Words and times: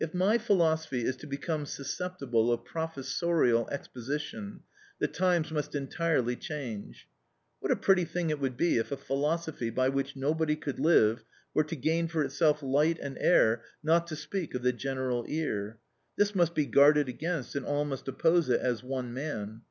If 0.01 0.15
my 0.15 0.39
philosophy 0.39 1.05
is 1.05 1.15
to 1.17 1.27
become 1.27 1.67
susceptible 1.67 2.51
of 2.51 2.65
professorial 2.65 3.69
exposition, 3.69 4.61
the 4.97 5.07
times 5.07 5.51
must 5.51 5.75
entirely 5.75 6.35
change. 6.35 7.07
What 7.59 7.71
a 7.71 7.75
pretty 7.75 8.05
thing 8.05 8.31
it 8.31 8.39
would 8.39 8.57
be 8.57 8.77
if 8.79 8.91
a 8.91 8.97
philosophy 8.97 9.69
by 9.69 9.89
which 9.89 10.15
nobody 10.15 10.55
could 10.55 10.79
live 10.79 11.23
were 11.53 11.65
to 11.65 11.75
gain 11.75 12.07
for 12.07 12.23
itself 12.23 12.63
light 12.63 12.97
and 12.97 13.15
air, 13.19 13.61
not 13.83 14.07
to 14.07 14.15
speak 14.15 14.55
of 14.55 14.63
the 14.63 14.73
general 14.73 15.23
ear! 15.29 15.77
This 16.17 16.33
must 16.33 16.55
be 16.55 16.65
guarded 16.65 17.07
against, 17.07 17.53
and 17.53 17.63
all 17.63 17.85
must 17.85 18.07
oppose 18.07 18.49
it 18.49 18.59
as 18.59 18.81
one 18.83 19.13
man. 19.13 19.59